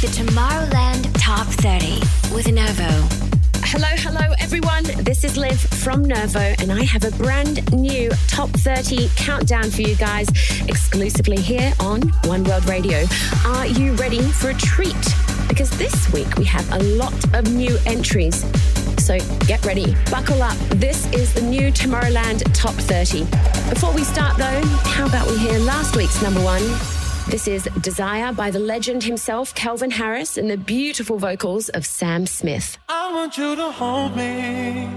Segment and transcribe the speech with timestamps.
[0.00, 1.98] The Tomorrowland Top 30
[2.32, 2.88] with Nervo.
[3.64, 4.84] Hello, hello, everyone.
[5.02, 9.82] This is Liv from Nervo, and I have a brand new Top 30 countdown for
[9.82, 10.28] you guys
[10.68, 13.06] exclusively here on One World Radio.
[13.44, 14.94] Are you ready for a treat?
[15.48, 18.44] Because this week we have a lot of new entries.
[18.98, 19.18] So
[19.48, 20.56] get ready, buckle up.
[20.76, 23.24] This is the new Tomorrowland Top 30.
[23.68, 26.62] Before we start, though, how about we hear last week's number one?
[27.30, 32.26] This is Desire by the legend himself, Calvin Harris, and the beautiful vocals of Sam
[32.26, 32.78] Smith.
[32.88, 34.88] I want you to hold me.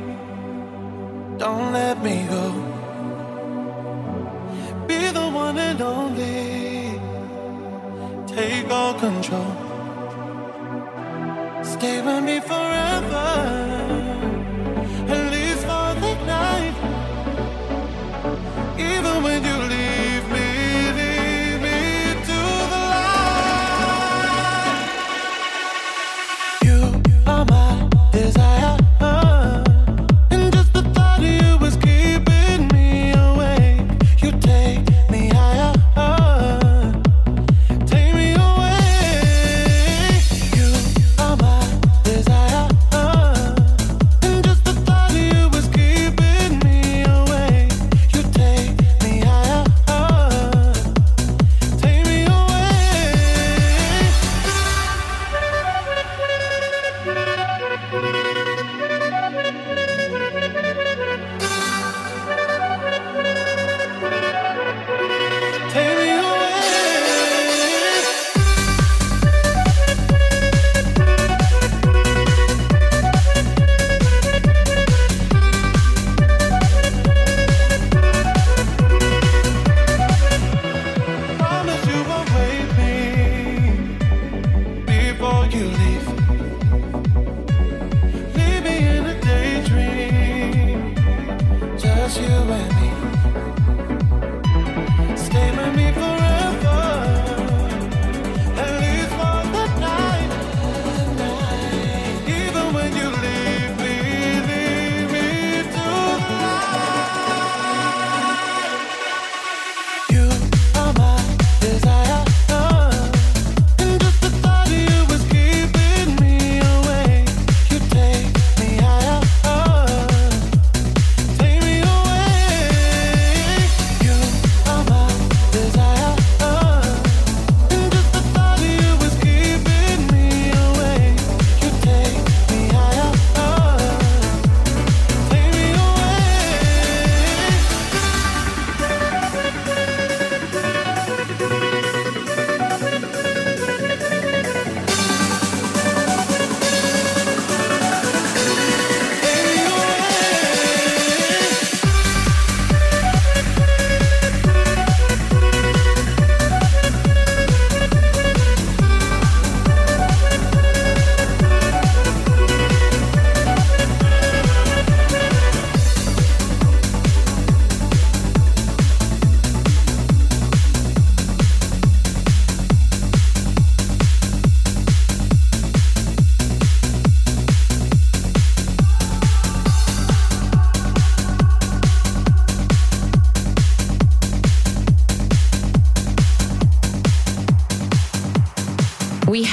[1.38, 2.54] Don't let me go.
[4.88, 6.98] Be the one and only.
[8.34, 9.52] Take all control.
[11.66, 13.28] Stay with me forever.
[15.16, 16.76] At least for the night.
[18.80, 19.51] Even when you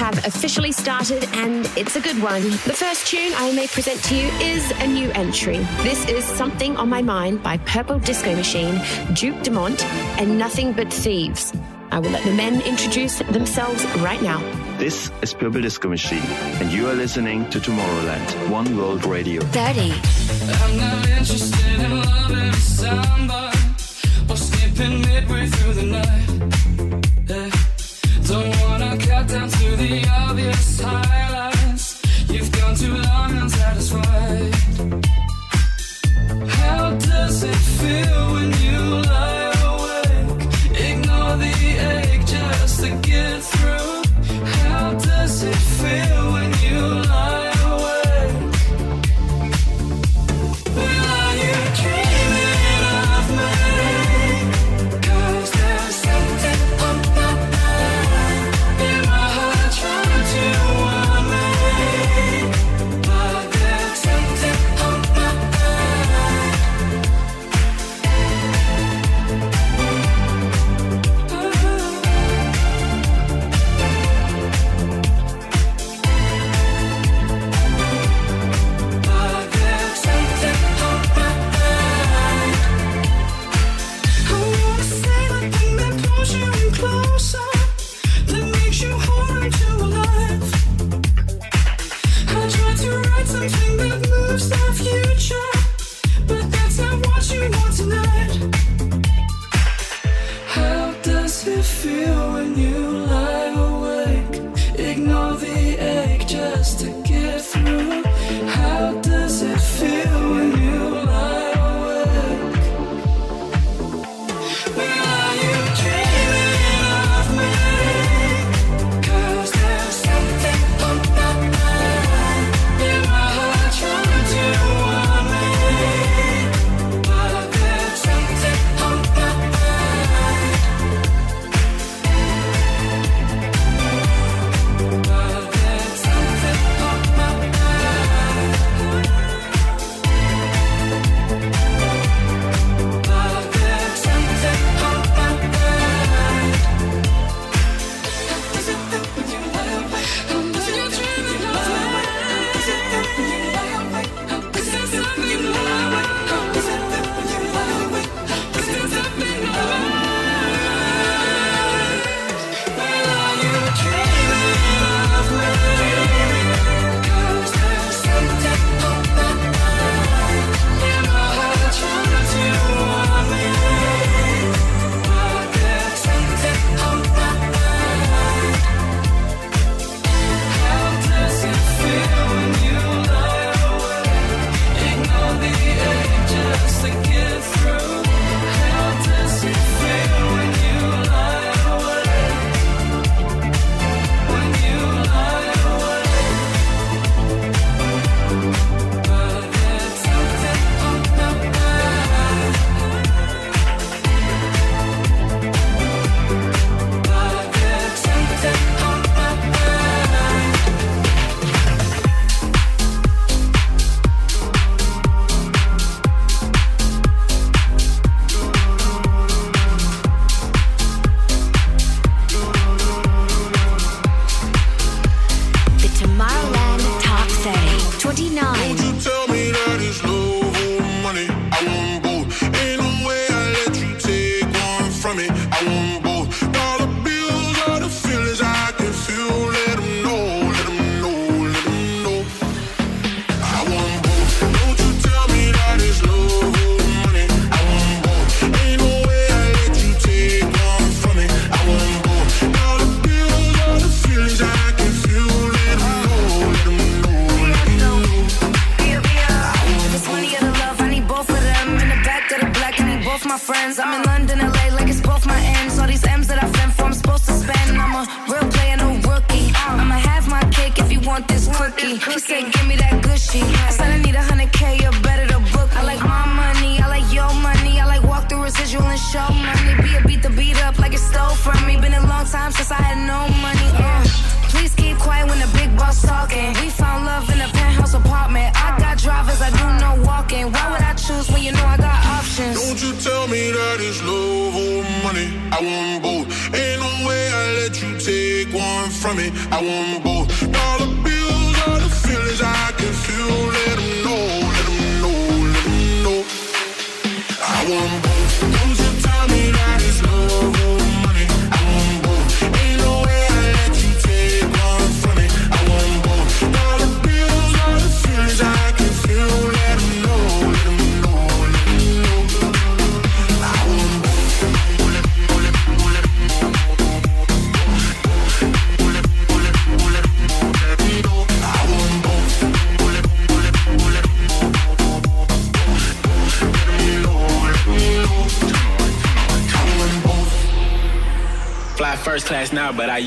[0.01, 2.43] officially started and it's a good one.
[2.43, 5.59] The first tune I may present to you is a new entry.
[5.83, 8.81] This is Something on My Mind by Purple Disco Machine,
[9.15, 9.85] Duke Dumont,
[10.21, 11.53] and Nothing But Thieves.
[11.91, 14.39] I will let the men introduce themselves right now.
[14.79, 16.23] This is Purple Disco Machine,
[16.61, 19.43] and you are listening to Tomorrowland, One World Radio.
[19.43, 19.81] 30.
[19.81, 23.59] I'm not interested in loving somebody
[24.31, 26.68] or skipping midway through the night.
[29.79, 32.03] The obvious highlights.
[32.29, 34.08] You've gone too long unsatisfied.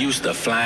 [0.02, 0.61] Used to flying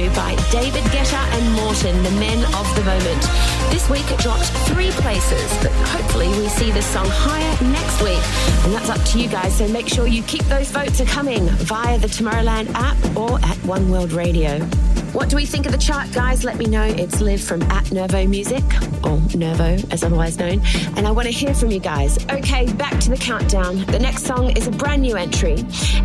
[0.00, 3.22] David Guetta and Morten, the men of the moment.
[3.70, 8.22] This week it dropped three places, but hopefully we see this song higher next week.
[8.64, 11.98] And that's up to you guys, so make sure you keep those votes coming via
[11.98, 14.66] the Tomorrowland app or at One World Radio.
[15.12, 16.44] What do we think of the chart, guys?
[16.44, 16.84] Let me know.
[16.84, 18.62] It's Liv from at Nervo Music,
[19.02, 20.60] or Nervo as otherwise known,
[20.96, 22.16] and I want to hear from you guys.
[22.30, 23.84] Okay, back to the countdown.
[23.86, 25.56] The next song is a brand new entry,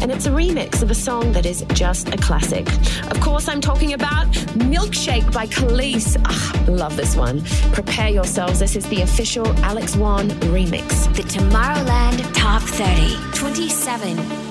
[0.02, 2.68] and it's a remix of a song that is just a classic.
[3.12, 6.18] Of course, I'm talking about Milkshake by Kelis.
[6.26, 7.44] Ah, love this one.
[7.74, 8.60] Prepare yourselves.
[8.60, 11.14] This is the official Alex Wann remix.
[11.16, 14.45] The Tomorrowland Top 30, 27.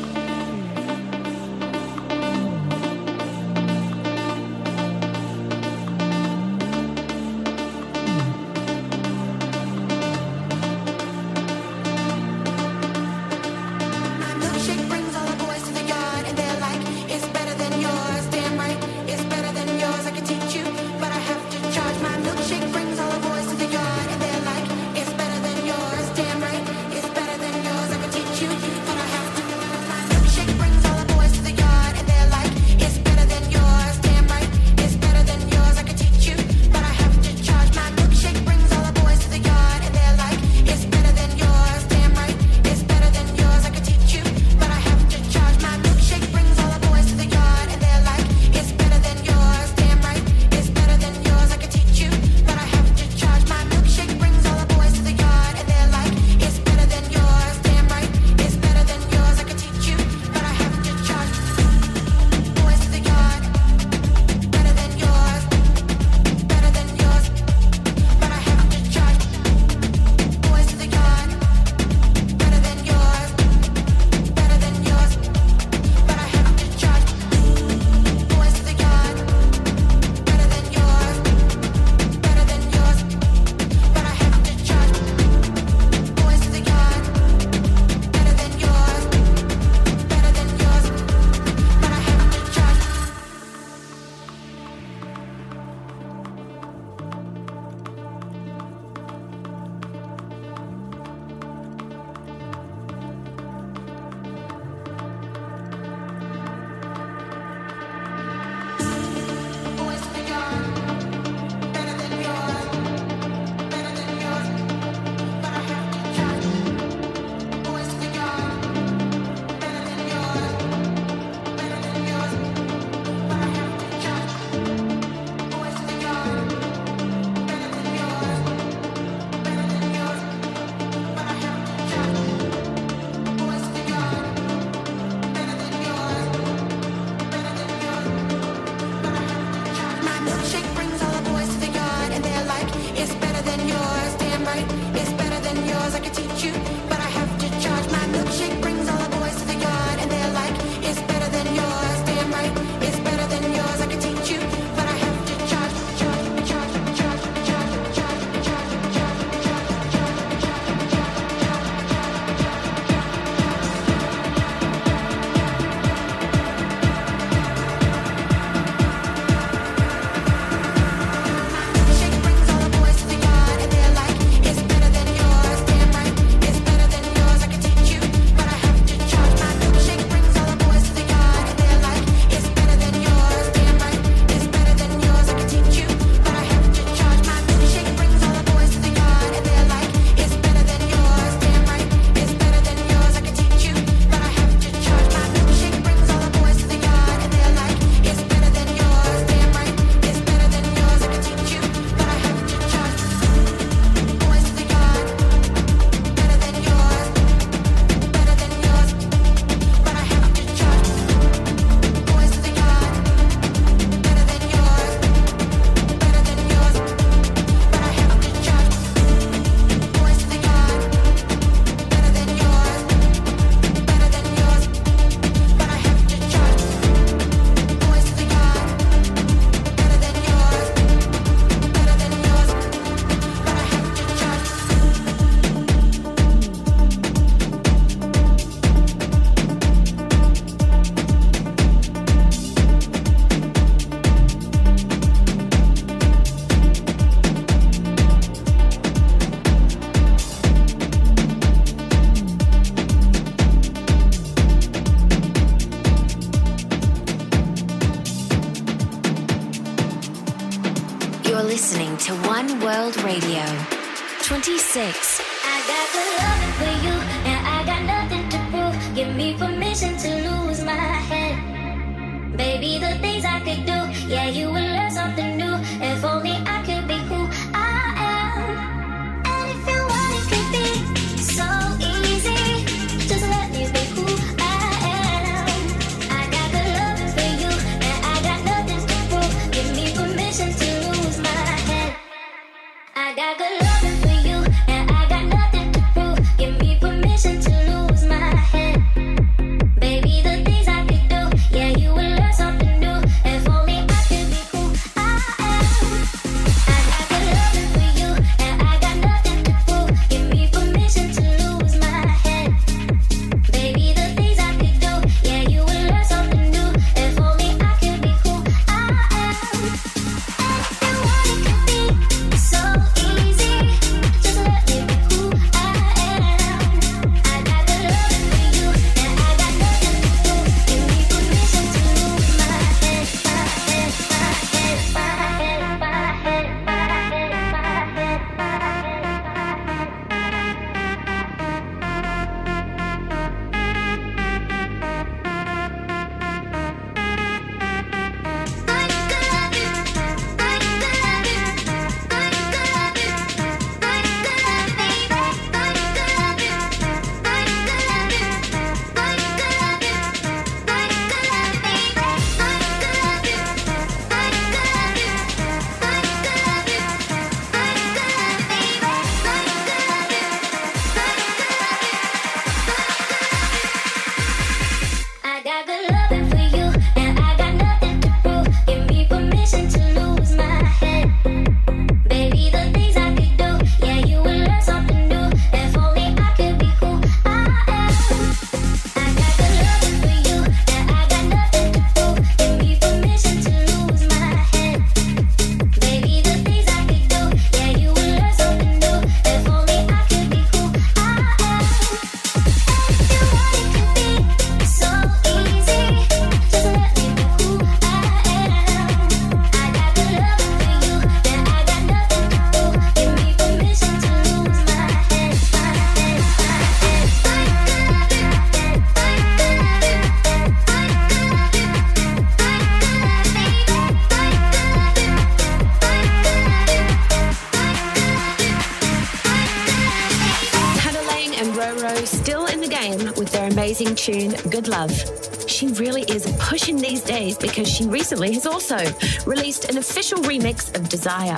[437.45, 438.79] because she recently has also
[439.27, 441.37] released an official remix of Desire.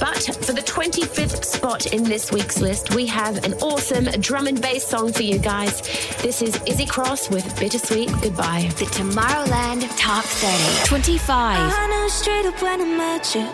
[0.00, 4.60] But for the 25th spot in this week's list, we have an awesome drum and
[4.60, 5.80] bass song for you guys.
[6.20, 8.68] This is Issey Cross with Bittersweet Goodbye.
[8.80, 10.88] The Tomorrowland Top 30.
[10.88, 11.72] 25.
[11.72, 13.46] I knew straight up when I met you.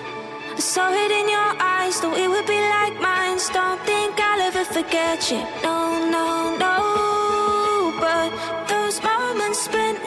[0.56, 3.38] I saw it in your eyes, though it would be like mine.
[3.52, 5.42] Don't think I'll ever forget you.
[5.62, 7.94] No, no, no.
[8.00, 8.30] But
[8.66, 9.98] those moments spent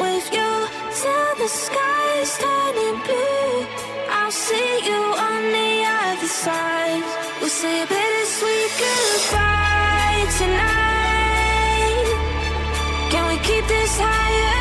[1.06, 3.54] till the sky's turning blue.
[4.18, 7.06] I'll see you on the other side.
[7.40, 12.08] We'll say a bittersweet goodbye tonight.
[13.12, 14.55] Can we keep this higher?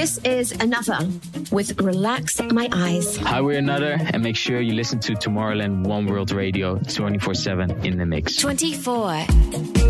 [0.00, 3.18] This is ANOTR with Relax My Eyes.
[3.18, 7.84] Hi, we're ANOTR, and make sure you listen to Tomorrowland One World Radio 24 7
[7.84, 8.36] in the mix.
[8.36, 9.89] 24.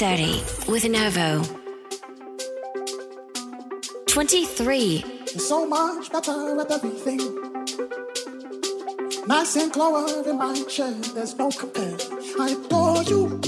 [0.00, 1.42] Thirty with Nervo.
[4.06, 5.04] 23.
[5.26, 7.18] So much better with everything.
[9.26, 11.98] Nice and clover in my chair, there's no compare.
[12.40, 13.40] I adore you.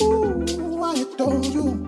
[0.00, 1.86] Ooh, I adore you.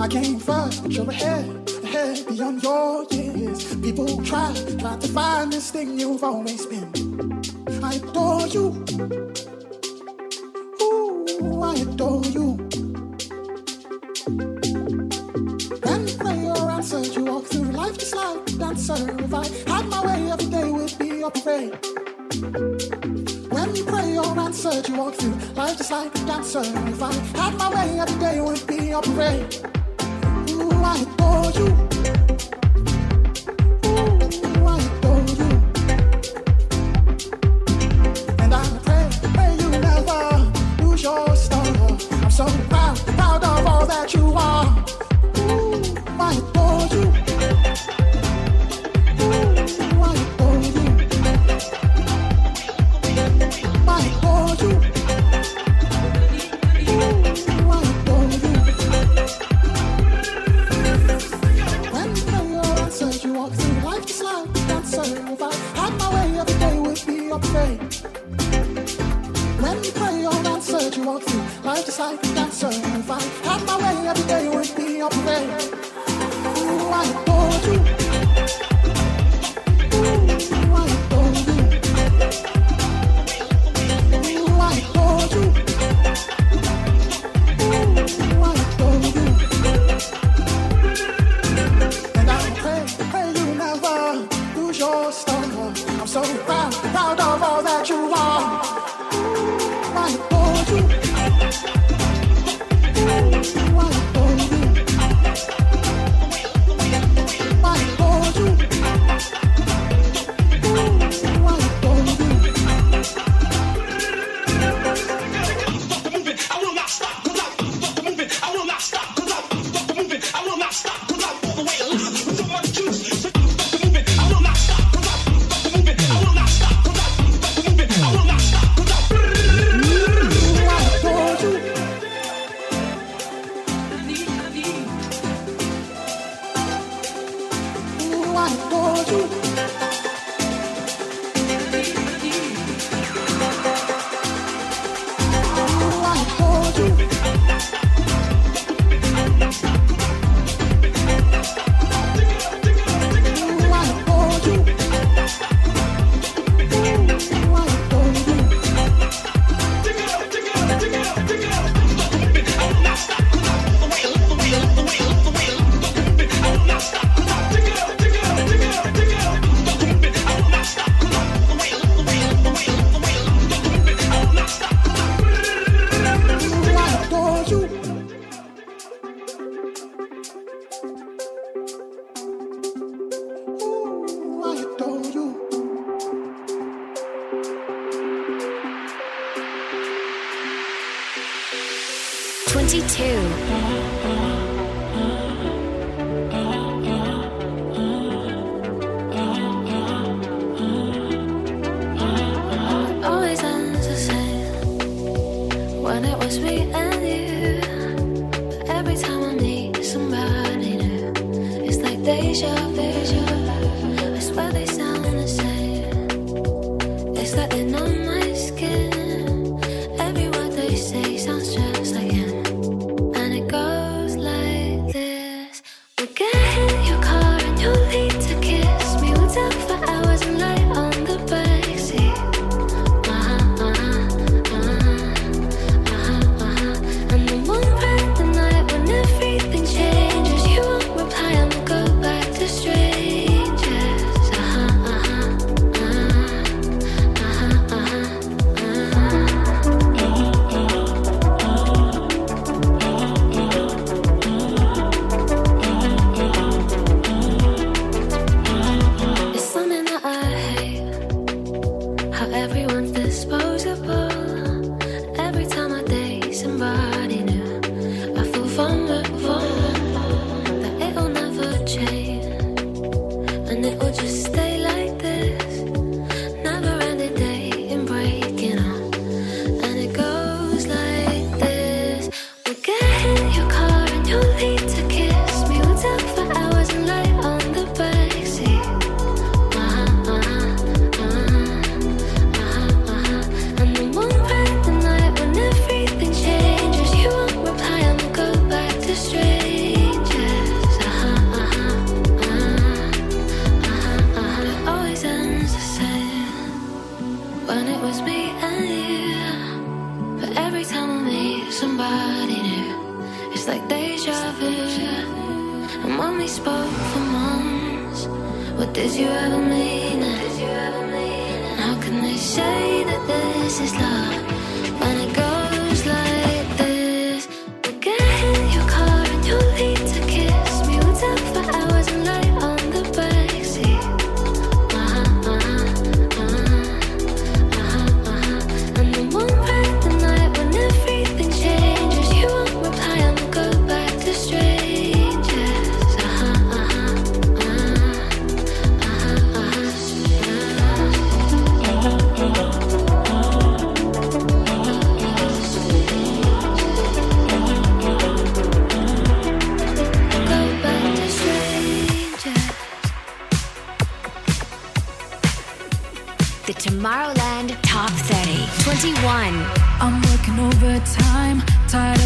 [0.00, 3.74] I came first, but you're ahead, ahead beyond your years.
[3.76, 7.42] People try, try to find this thing you've always been.
[7.84, 9.47] I adore you.
[25.58, 26.62] Life just like a dancer.
[26.62, 29.56] If I had my way, every day would be a parade.
[30.50, 30.70] Ooh,
[31.58, 32.17] kiss me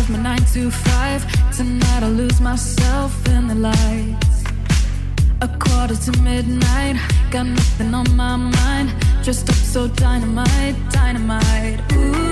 [0.08, 1.24] my nine to five.
[1.56, 4.44] Tonight I lose myself in the lights.
[5.40, 6.96] A quarter to midnight,
[7.30, 8.94] got nothing on my mind.
[9.22, 11.80] Dressed up so dynamite, dynamite.
[11.92, 12.31] Ooh.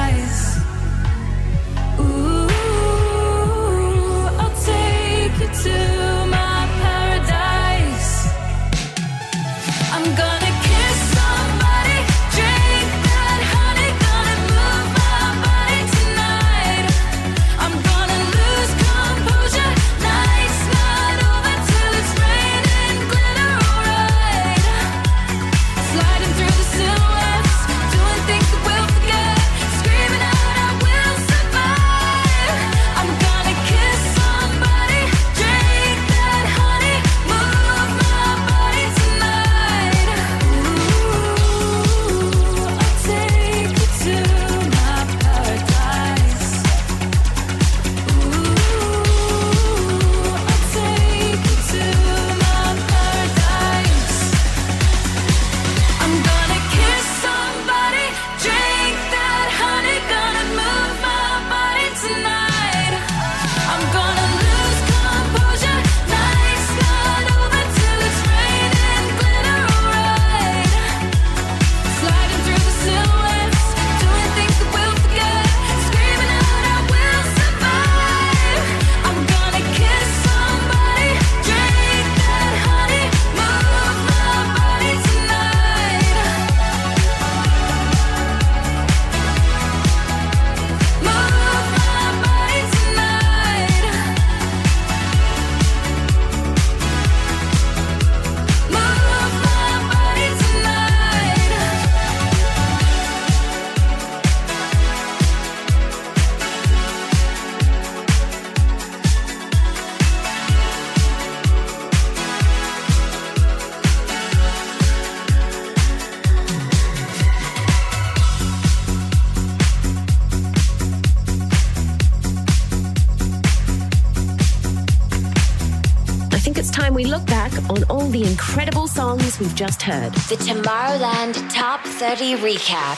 [128.21, 130.13] the incredible songs we've just heard.
[130.13, 132.97] The Tomorrowland Top 30 Recap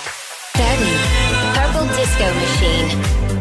[0.56, 0.84] 30.
[1.58, 3.33] Purple Disco Machine.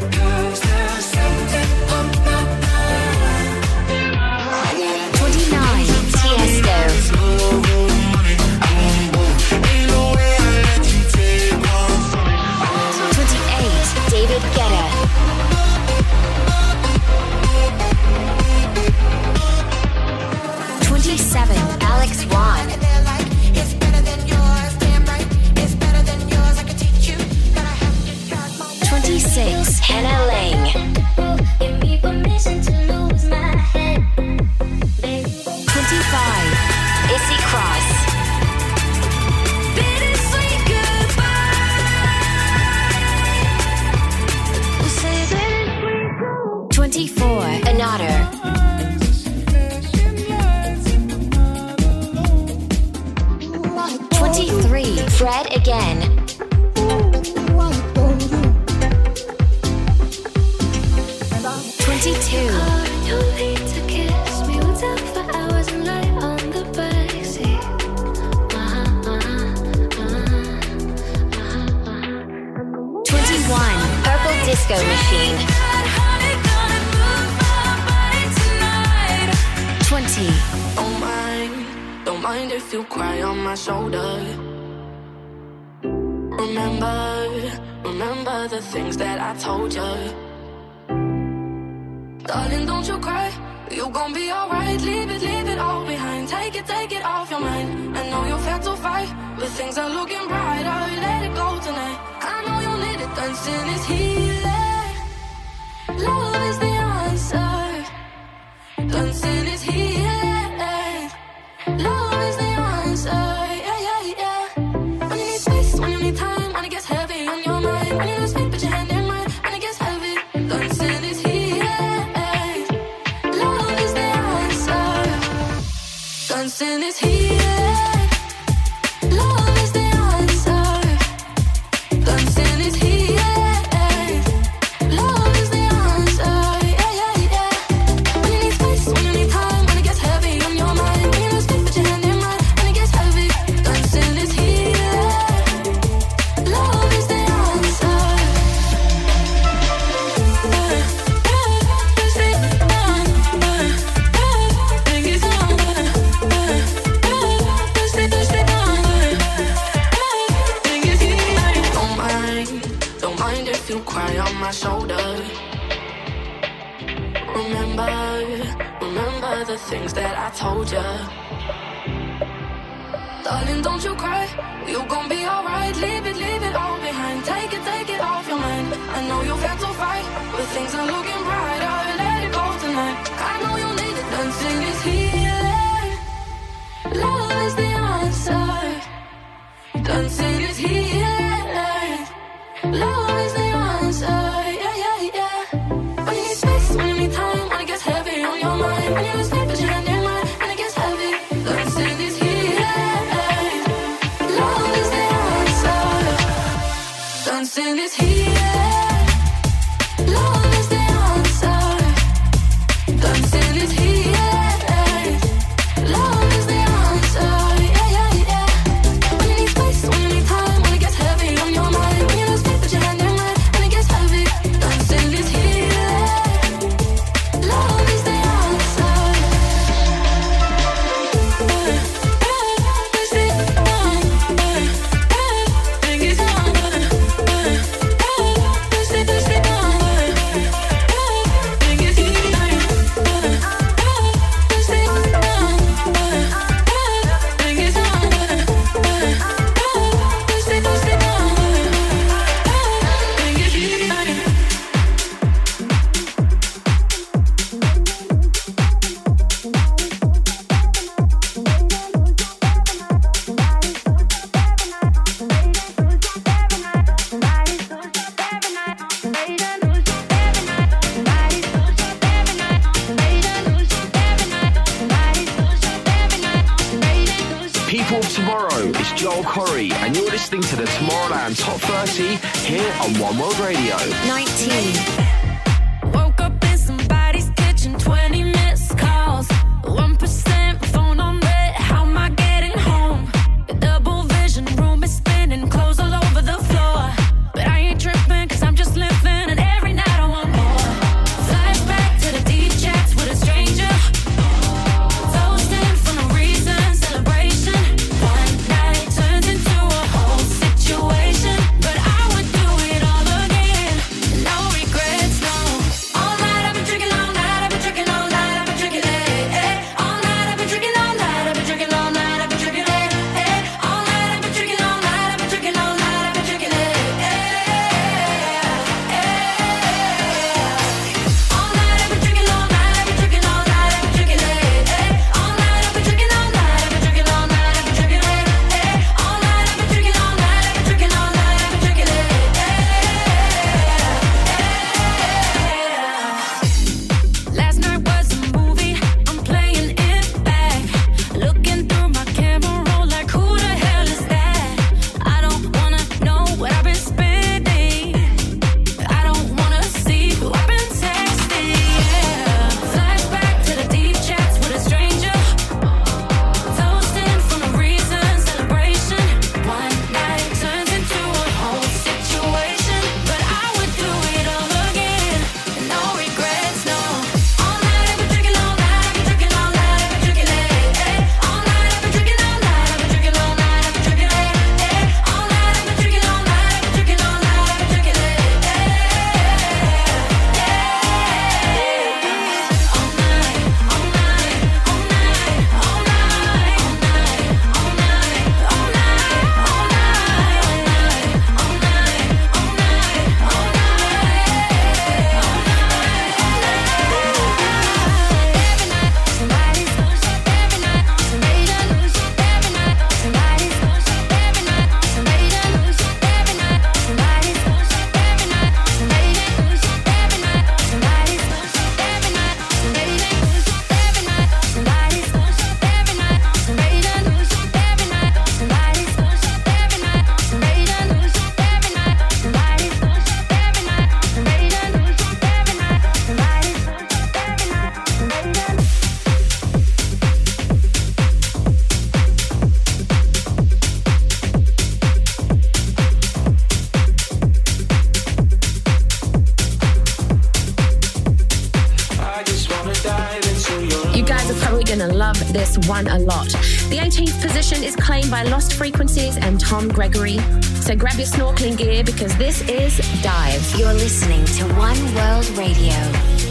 [455.69, 456.29] won a lot.
[456.69, 460.19] The 18th position is claimed by Lost Frequencies and Tom Gregory.
[460.63, 463.59] So grab your snorkeling gear because this is Dive.
[463.59, 465.75] You're listening to One World Radio,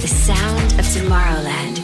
[0.02, 1.81] the sound of Tomorrowland.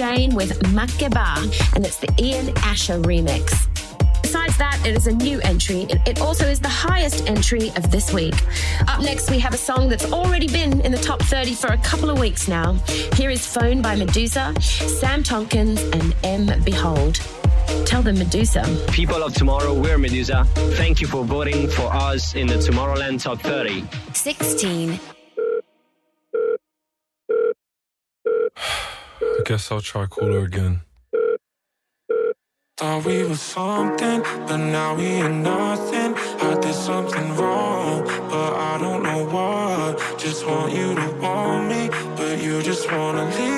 [0.00, 1.36] This Jain with Makeba,
[1.76, 3.52] and it's the Ian Asher remix.
[4.22, 5.82] Besides that, it is a new entry.
[5.90, 8.34] It- It also is the highest entry of this week.
[8.88, 11.76] Up next, we have a song that's already been in the top 30 for a
[11.78, 12.76] couple of weeks now.
[13.14, 14.46] Here is Phone by Meduza,
[15.00, 17.20] Sam Tompkins, and Em Beihold.
[17.84, 18.64] Tell them Meduza.
[18.92, 20.46] People of tomorrow, we're Meduza.
[20.78, 23.84] Thank you for voting for us in the Tomorrowland Top 30.
[24.14, 24.98] 16.
[29.22, 29.42] I
[29.72, 30.06] I'll try
[30.44, 30.82] again.
[32.76, 36.14] Thought we were something, but now we ain't nothing.
[36.16, 40.18] I did something wrong, but I don't know what.
[40.18, 43.49] Just want you to want me, but you just wanna leave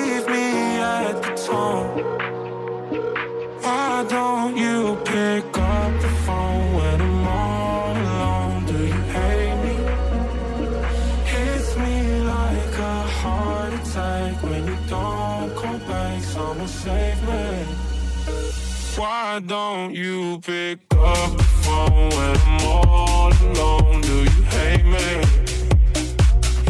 [19.33, 24.01] Why don't you pick up the phone when I'm all alone?
[24.01, 25.23] Do you hate me?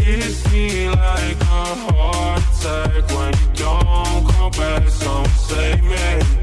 [0.02, 4.88] Hits me like a heart attack when you don't call back.
[4.88, 6.43] Someone save me.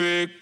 [0.00, 0.39] fake.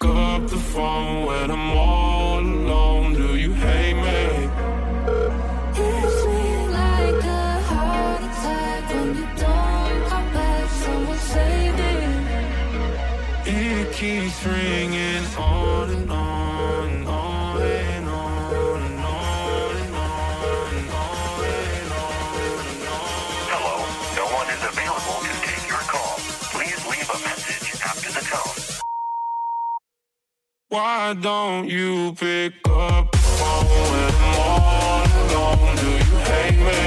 [30.79, 35.75] why don't you pick up the phone when I'm all alone?
[35.83, 36.81] Do you hate me?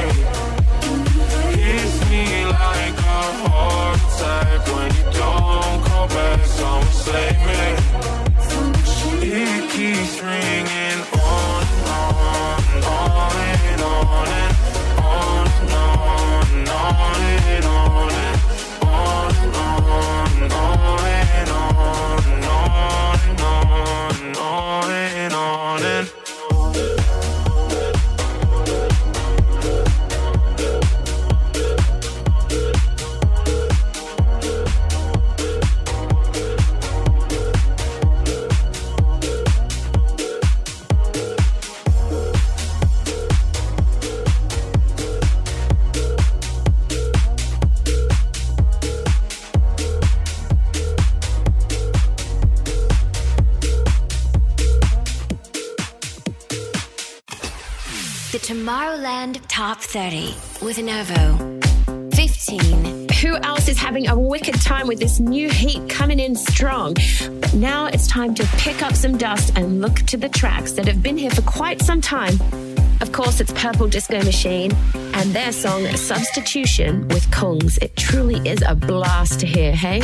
[1.57, 6.41] Kiss me like a heart attack when you don't call back.
[6.47, 7.65] Someone save me.
[9.41, 14.57] It keeps ringing on and on, and on and on and
[15.01, 15.97] on and on
[16.53, 16.93] and on and on.
[16.93, 17.21] And on,
[17.53, 18.62] and on
[20.51, 25.02] on and on and on and on and on
[59.13, 61.61] Tomorrowland Top 30 with Nervo.
[62.15, 63.09] 15.
[63.21, 66.95] Who else is having a wicked time with this new heat coming in strong?
[66.95, 70.87] But now it's time to pick up some dust and look to the tracks that
[70.87, 72.41] have been here for quite some time.
[73.03, 77.77] Of course, it's Purple Disco Machine and their song Substitution with Kungs.
[77.83, 80.01] It truly is a blast to hear, hey?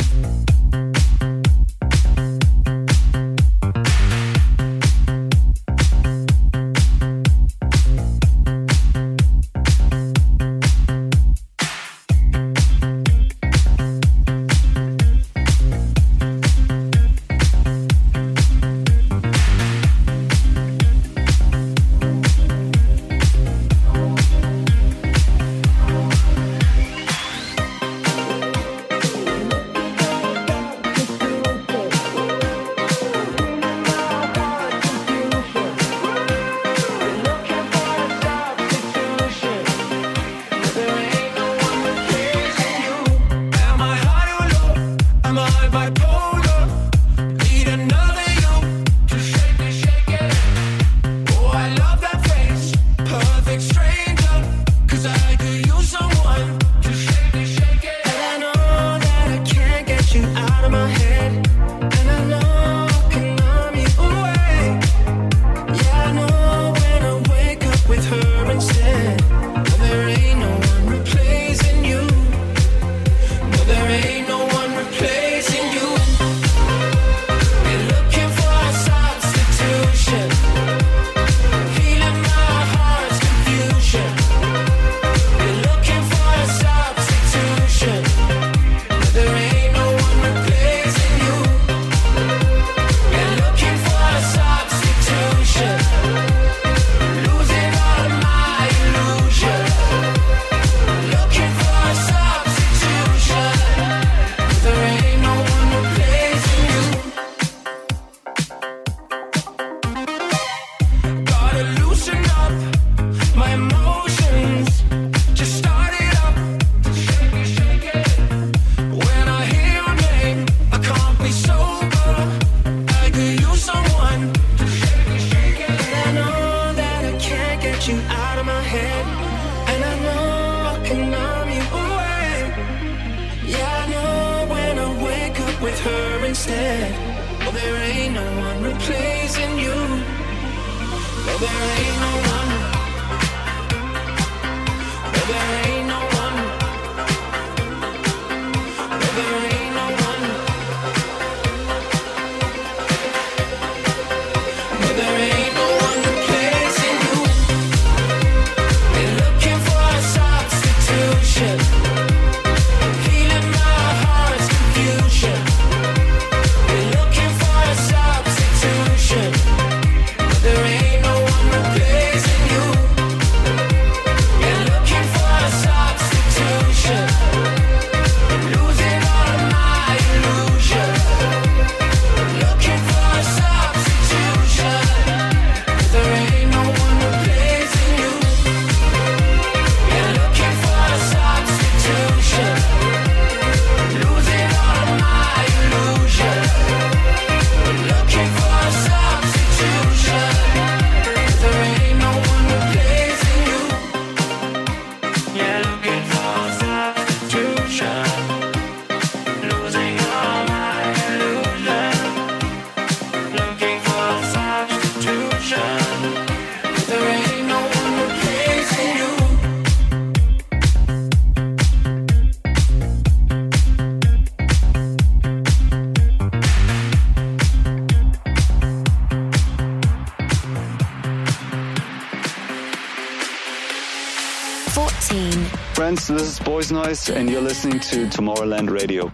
[235.73, 239.11] Friends, this is Boys Noize, and you're listening to Tomorrowland Radio.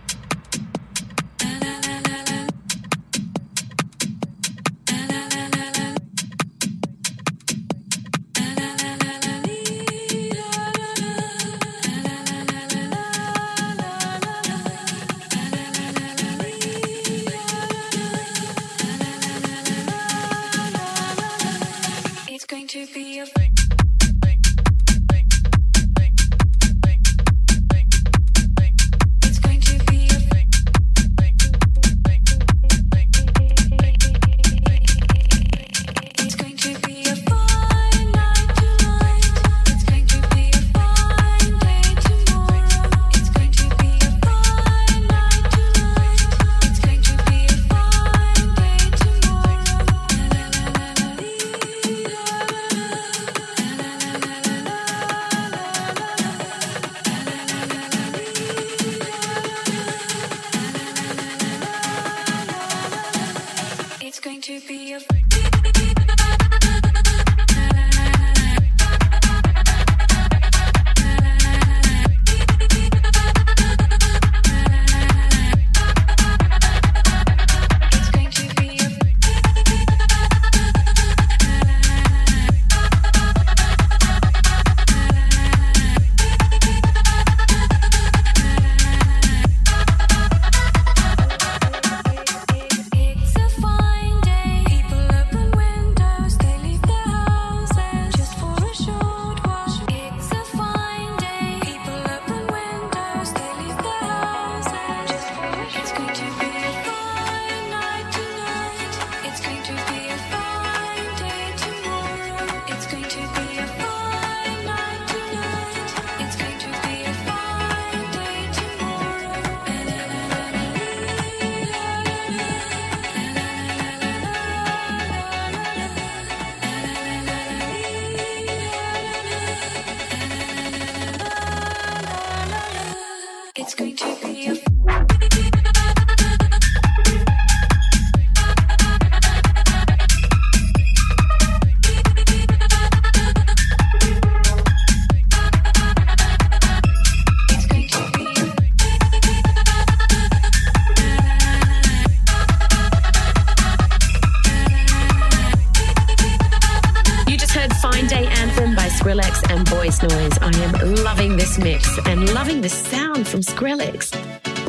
[163.25, 164.13] from Skrillex.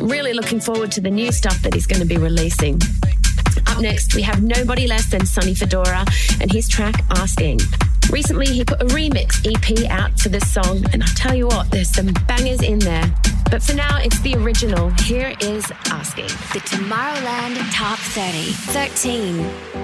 [0.01, 2.79] Really looking forward to the new stuff that he's going to be releasing.
[3.67, 6.05] Up next, we have nobody less than Sonny Fodera
[6.41, 7.59] and his track Asking.
[8.11, 11.69] Recently, he put a remix EP out for this song, and I'll tell you what,
[11.71, 13.13] there's some bangers in there.
[13.51, 14.89] But for now, it's the original.
[15.01, 16.27] Here is Asking.
[16.53, 19.76] The Tomorrowland Top 30, 13.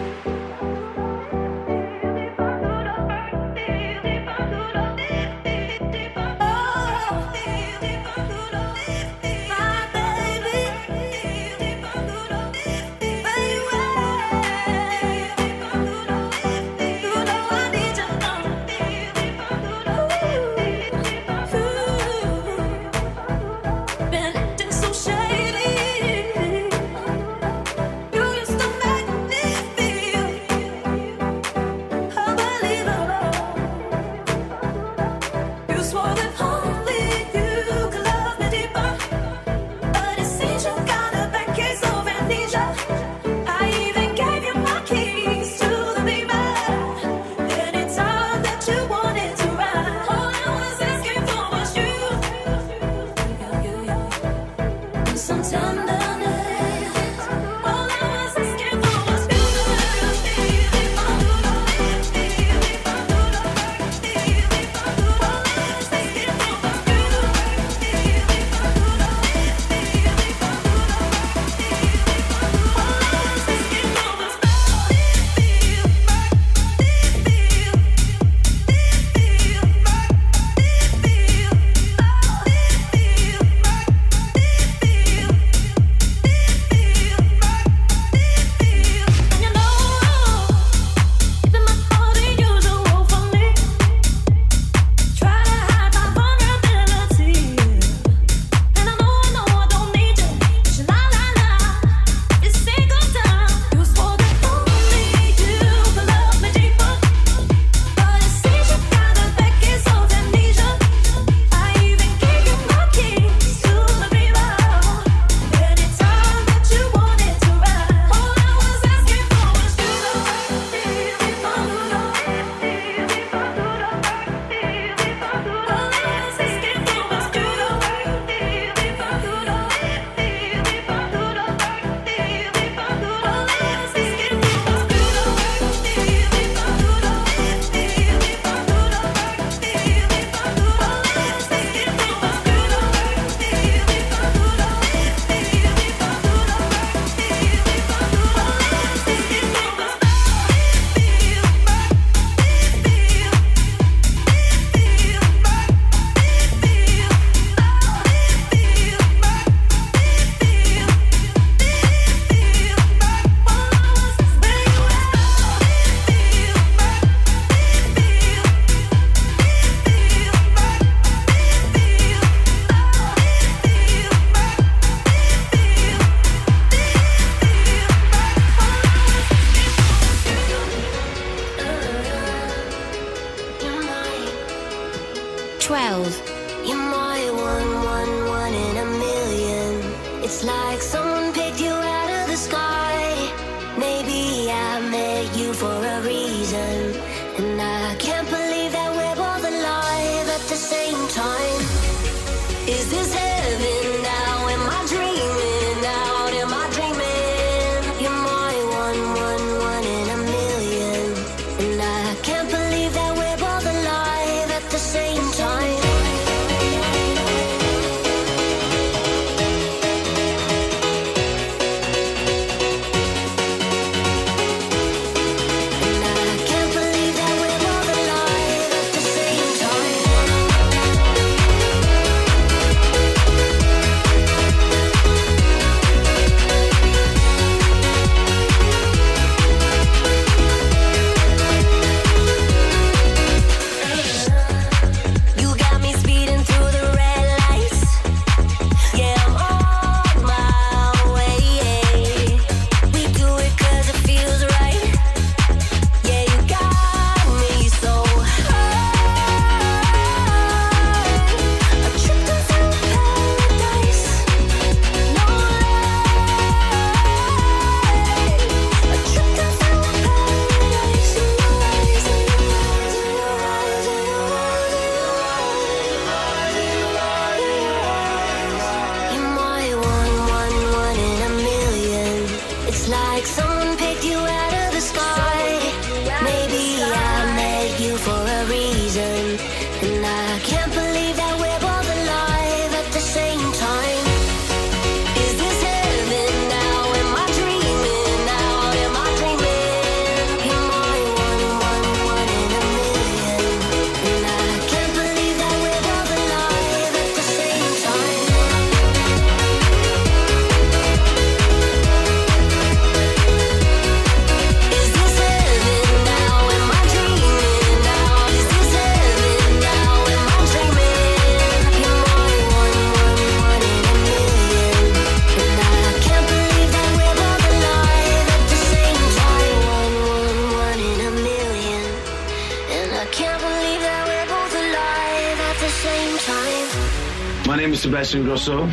[338.04, 338.66] Tyson Grosso.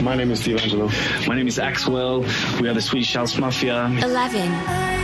[0.00, 0.88] My name is Steve Angello.
[1.28, 2.22] My name is Axwell.
[2.58, 3.84] We are the Swedish House Mafia.
[4.02, 4.97] 11.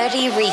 [0.00, 0.49] Dirty Re.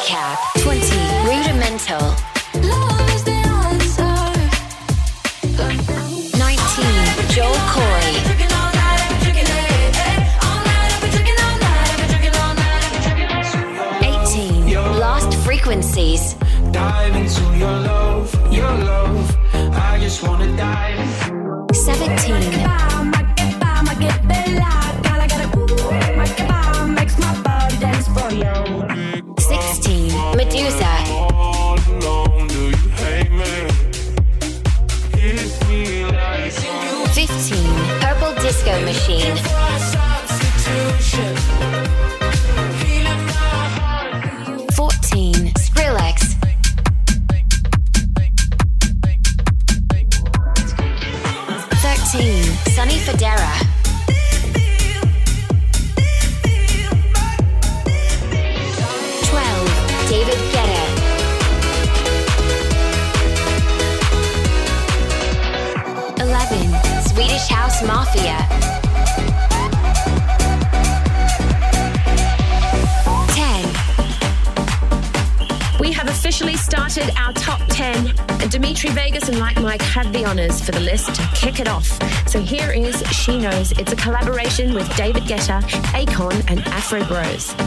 [84.58, 85.62] With David Guetta,
[85.94, 87.67] Akon, and Afro Bros.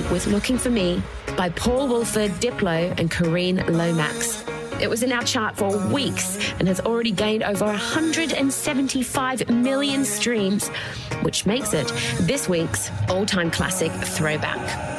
[0.00, 1.02] With Looking for Me
[1.36, 4.42] by Paul Woolford, Diplo, and Kareen Lomax.
[4.80, 10.68] It was in our chart for weeks and has already gained over 175 million streams,
[11.20, 11.88] which makes it
[12.22, 14.91] this week's all time classic throwback.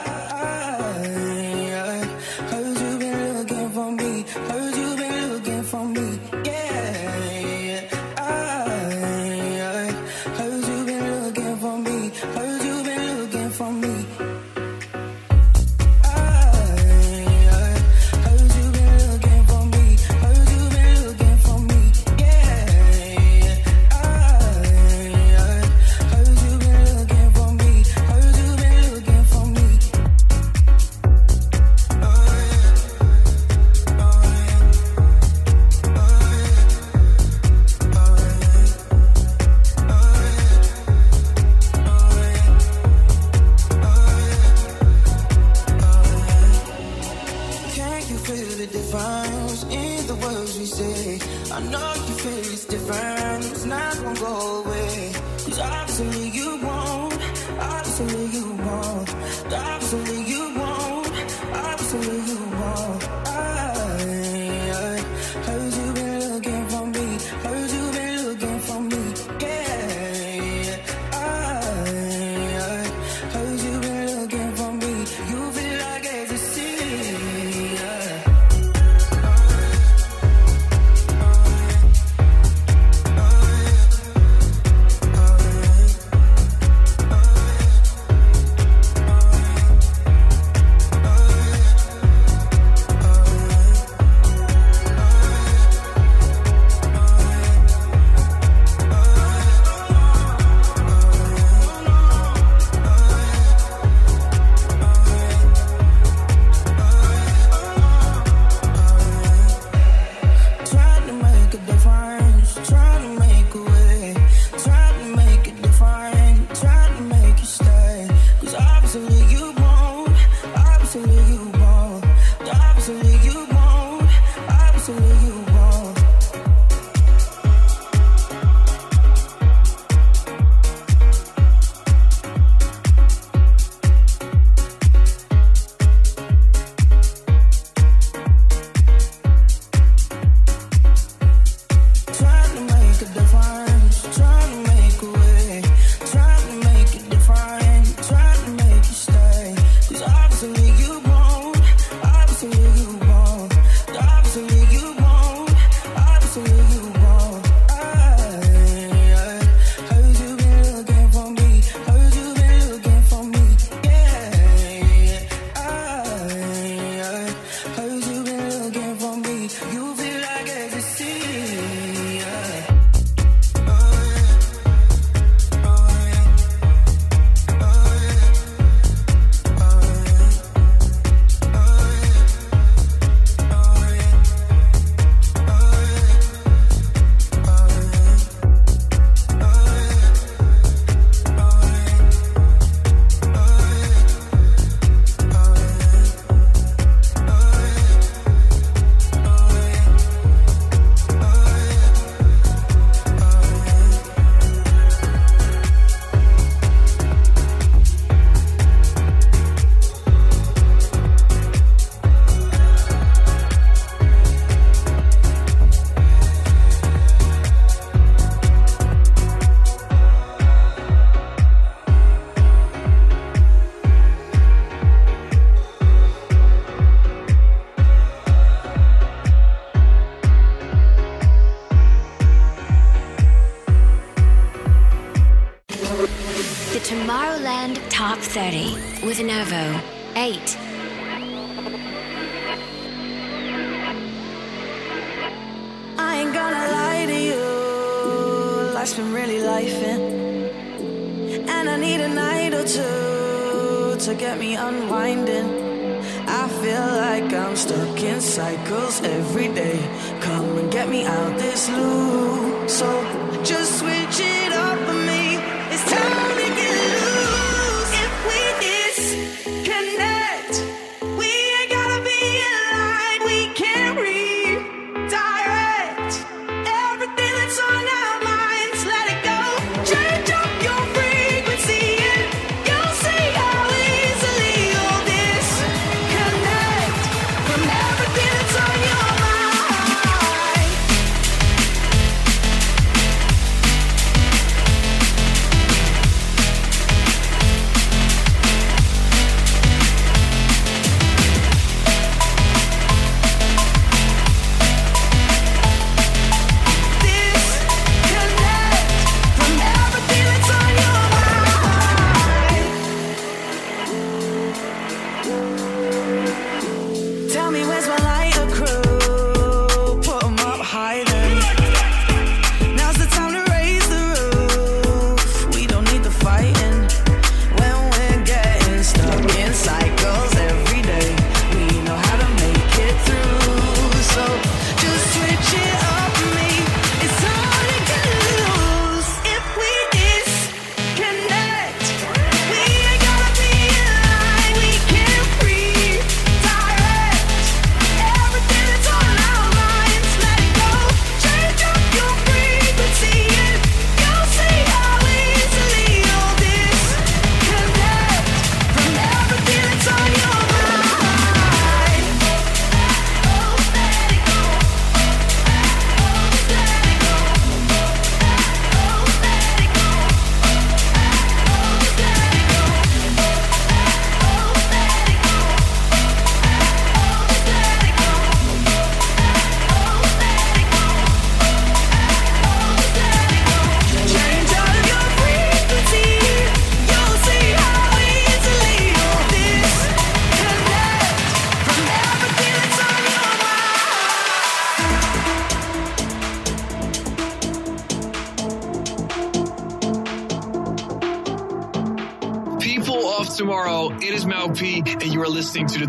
[239.19, 239.82] with Nervo.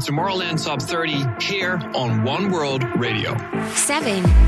[0.04, 3.34] Tomorrowland Top 30 here on One World Radio.
[3.74, 4.43] Seven.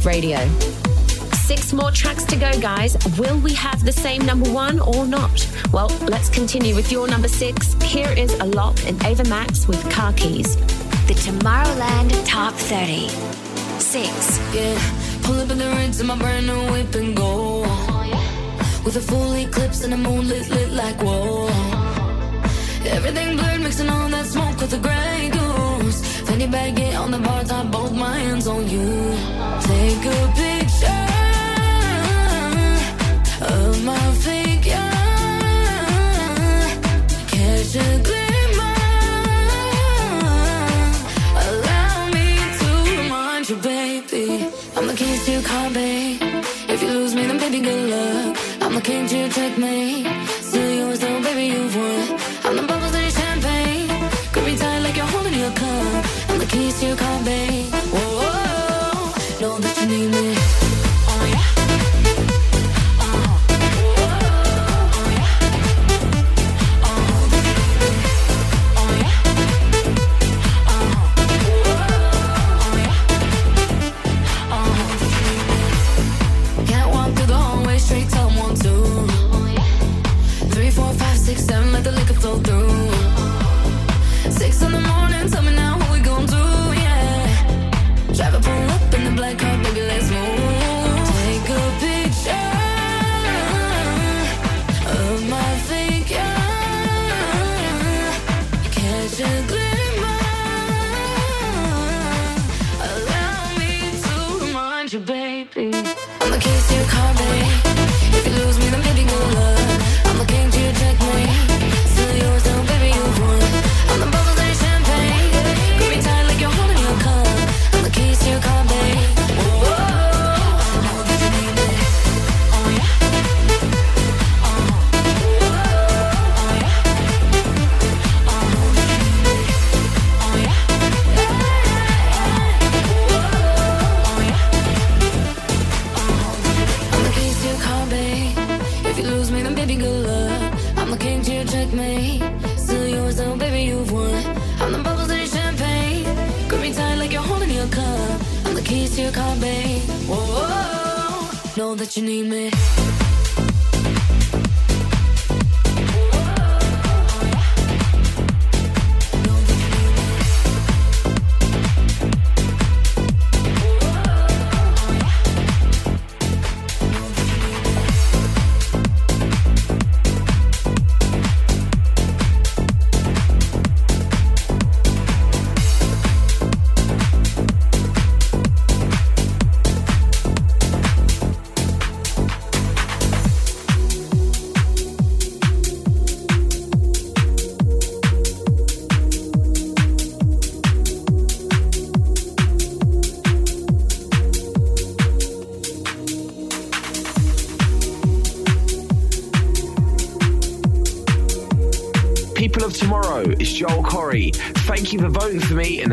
[0.00, 0.38] Web Radio.
[1.32, 2.96] Six more tracks to go, guys.
[3.18, 5.46] Will we have the same number one or not?
[5.72, 7.74] Well, let's continue with your number six.
[7.82, 10.56] Here is Alok in Ava Max with Car Keys.
[11.06, 13.08] The Tomorrowland Top 30.
[13.78, 14.38] Six.
[14.54, 14.78] Yeah,
[15.22, 17.64] pull up in the rinse in my brand new whip and go.
[17.66, 18.84] Oh, yeah.
[18.84, 21.48] With a full eclipse and a moonlit lit like whoa.
[22.86, 25.29] Everything blurred, mixing all that smoke with the grain
[26.40, 29.14] money bag, get on the bar top, both my hands on you.
[29.68, 31.06] Take a picture
[33.44, 34.90] of my figure.
[37.32, 38.76] Catch a glimmer.
[41.44, 42.28] Allow me
[42.60, 44.48] to remind you, baby.
[44.76, 46.22] I'm the king to your car, babe.
[46.68, 48.38] If you lose me, then baby, good luck.
[48.62, 50.39] I'm the king to your checkmate.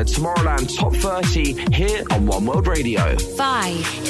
[0.08, 3.18] Tomorrowland Top 30 here on One World Radio.
[3.18, 4.07] Five.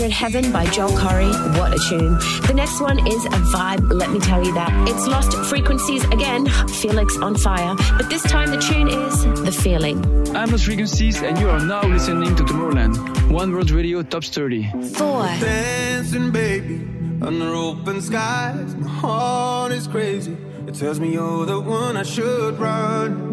[0.00, 1.30] 100 Heaven by Joel Corry.
[1.58, 2.14] What a tune.
[2.46, 4.72] The next one is a vibe, let me tell you that.
[4.88, 6.46] It's Lost Frequencies again,
[6.80, 7.74] Felix on Fire.
[7.98, 9.98] But this time the tune is The Feeling.
[10.34, 12.96] I'm Lost Frequencies and you are now listening to Tomorrowland.
[13.30, 14.70] One World Radio Top 30.
[14.94, 15.24] Four.
[15.38, 16.76] Dancing baby
[17.20, 18.74] under open skies.
[18.76, 20.34] My heart is crazy.
[20.66, 23.28] It tells me you're the one I should run.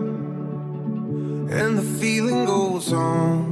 [1.50, 3.47] And the feeling goes on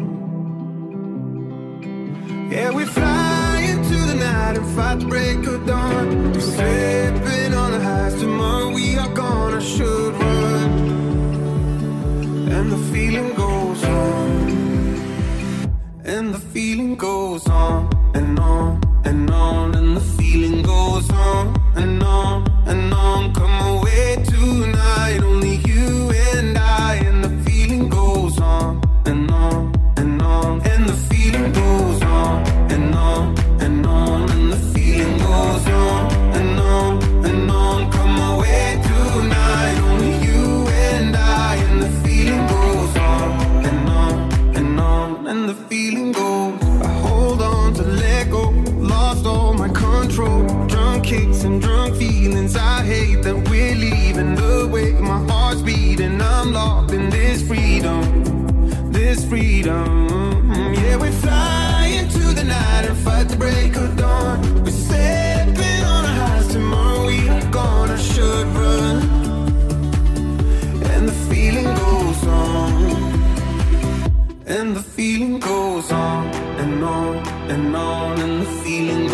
[75.05, 76.25] feeling goes on
[76.61, 77.15] and on
[77.53, 79.04] and on and the feeling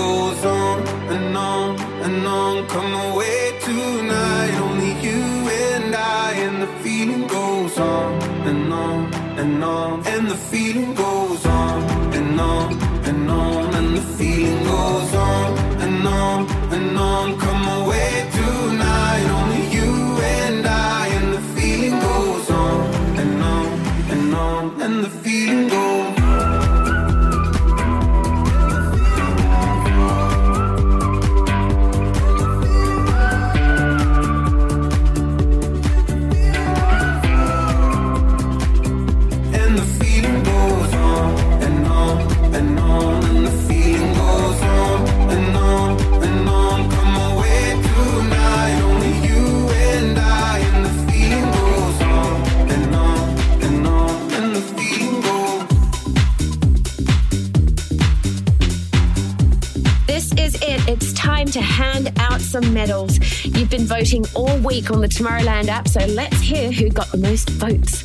[61.51, 63.19] to hand out some medals.
[63.43, 67.17] You've been voting all week on the Tomorrowland app, so let's hear who got the
[67.17, 68.03] most votes.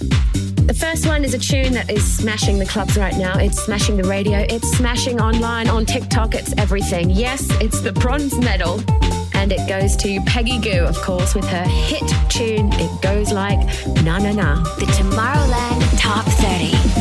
[0.66, 3.38] The first one is a tune that is smashing the clubs right now.
[3.38, 7.10] It's smashing the radio, it's smashing online, on TikTok, it's everything.
[7.10, 8.82] Yes, it's the bronze medal.
[9.34, 12.72] And it goes to Peggy Gou, of course, with her hit tune.
[12.72, 13.60] It goes like
[14.02, 14.62] Na Na Na.
[14.76, 16.95] The Tomorrowland Top 30.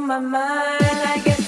[0.00, 1.00] on my mind.
[1.14, 1.39] I guess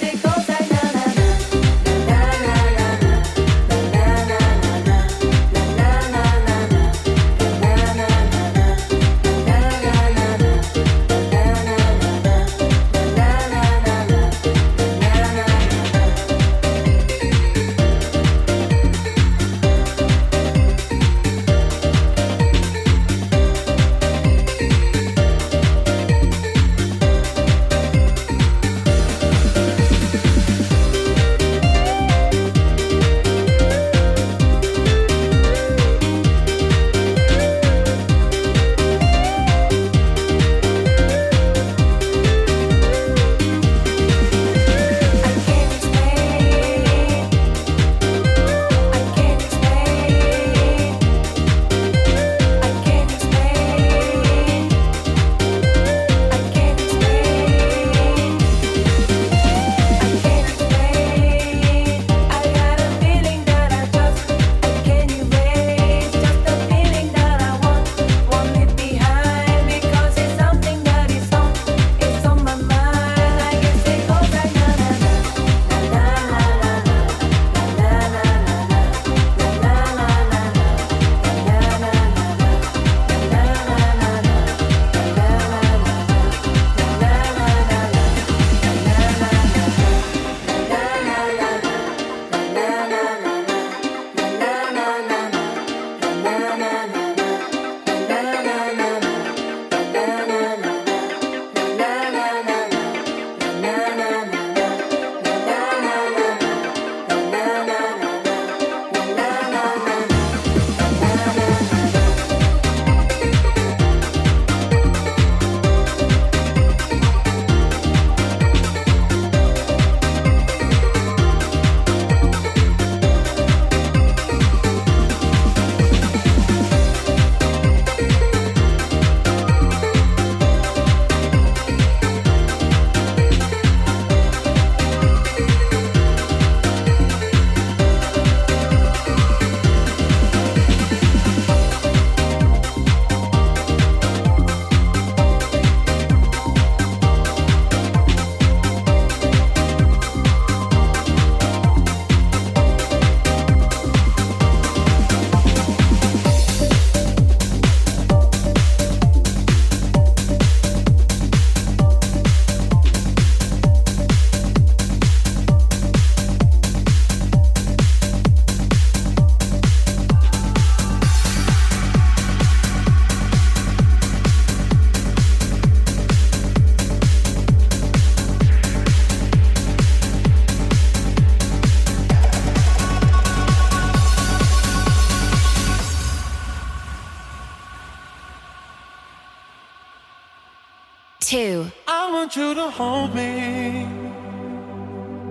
[192.73, 193.87] hold me.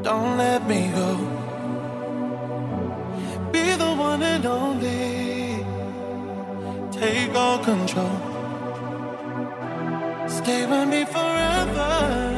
[0.04, 1.10] Don't let me go.
[3.52, 5.66] Be the one and only.
[6.92, 8.18] Take all control.
[10.28, 12.31] Stay with me forever.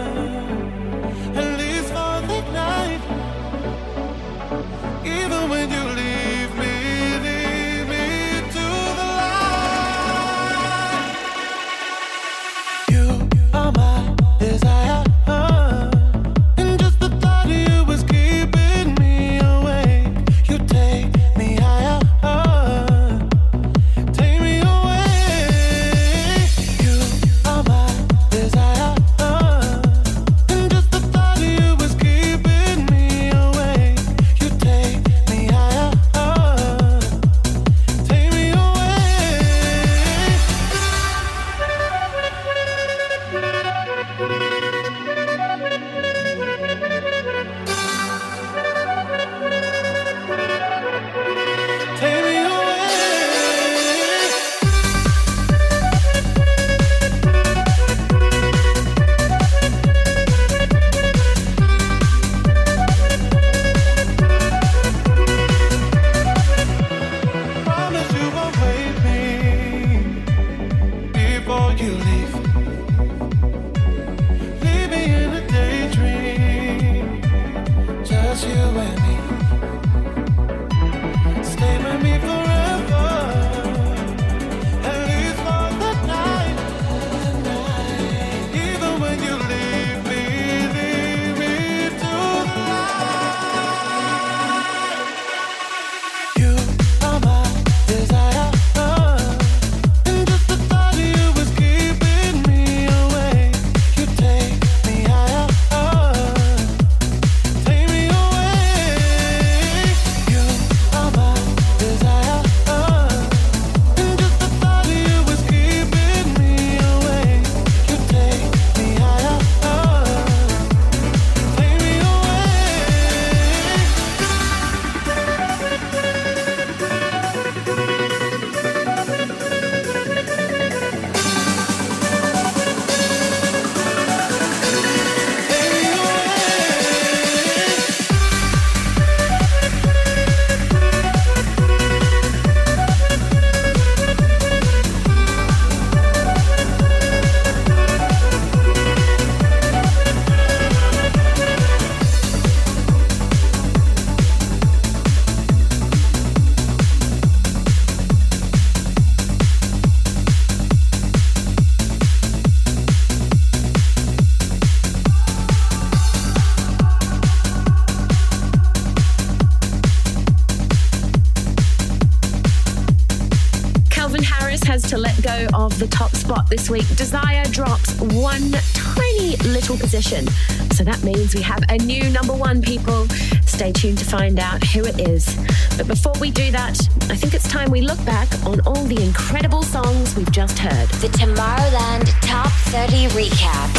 [176.44, 176.88] Spot this week.
[176.96, 180.28] Desire drops one tiny little position.
[180.74, 183.08] So that means we have a new number one, people.
[183.46, 185.38] Stay tuned to find out who it is.
[185.78, 186.80] But before we do that,
[187.10, 190.90] I think it's time we look back on all the incredible songs we've just heard.
[191.02, 193.70] The Tomorrowland Top 30 Recap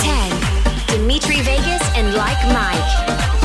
[0.89, 0.99] 10.
[0.99, 3.44] Dimitri Vegas and Like Mike.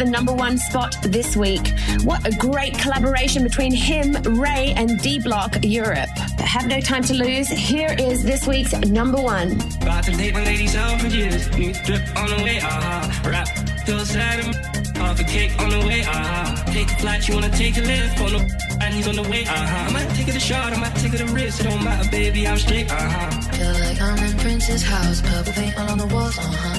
[0.00, 1.74] The number one spot this week.
[2.04, 6.08] What a great collaboration between him, Raye, and D Block Europe.
[6.38, 7.48] Have no time to lose.
[7.48, 9.60] Here is this week's number one.
[9.82, 11.50] About to take my ladies out for years.
[11.54, 13.22] New drip on the way, ah.
[13.26, 13.48] Rap,
[13.84, 16.64] feel sad and off a cake on the way, ah.
[16.68, 19.44] Take a flight, you wanna take a lift on the and he's on the way,
[19.44, 19.88] uh-huh.
[19.88, 21.60] I might take it a shot, I might take it a risk.
[21.60, 23.40] It don't matter, baby, I'm straight, uh-huh.
[23.52, 26.50] Feel like I'm in Prince's house, purple paint all on the walls, uh huh.
[26.50, 26.69] Sitting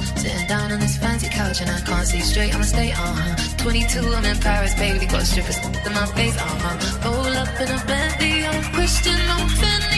[0.52, 3.64] down on this fancy couch and I can't see straight, I'ma stay, uh huh.
[3.64, 5.58] 22, I'm in Paris, baby, got strippers
[5.88, 6.76] in my face, uh huh.
[7.06, 9.91] Roll up in a Bentley, I'm Christian, I'm Fendi,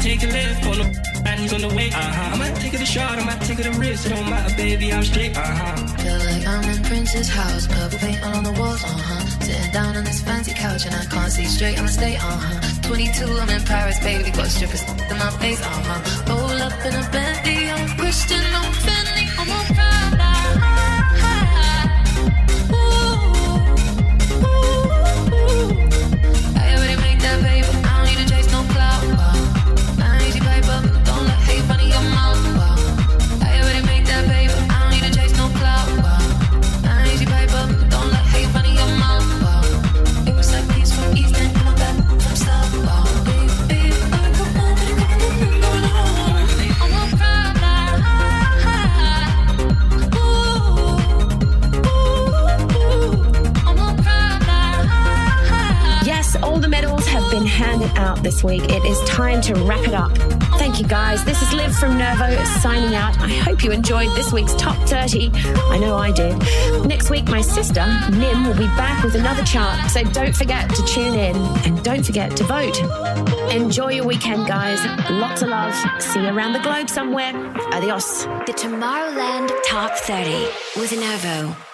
[0.00, 2.34] take a lift on the and he's on the way, uh-huh.
[2.34, 4.06] I might take it a shot, I might take it a risk.
[4.06, 5.76] It don't matter, baby, I'm straight, uh-huh.
[6.02, 9.26] Feel like I'm in Prince's house, purple paint all on the walls, uh huh.
[9.44, 12.88] Sitting down on this fancy couch and I can't see straight, I'ma stay, uh huh.
[12.88, 16.00] 22, I'm in Paris, baby, got strippers in my face, uh huh.
[16.32, 17.19] Roll up in a Bentley,
[58.60, 58.70] week.
[58.70, 60.16] It is time to wrap it up.
[60.58, 61.24] Thank you guys.
[61.24, 63.18] This is Liv from Nervo signing out.
[63.18, 65.30] I hope you enjoyed this week's top 30.
[65.34, 66.36] I know I did.
[66.86, 69.90] Next week, my sister, Nim, will be back with another chart.
[69.90, 72.78] So don't forget to tune in and don't forget to vote.
[73.52, 74.84] Enjoy your weekend, guys.
[75.10, 75.74] Lots of love.
[76.02, 77.32] See you around the globe somewhere.
[77.72, 78.24] Adios.
[78.46, 81.69] The Tomorrowland Top 30 with Nervo.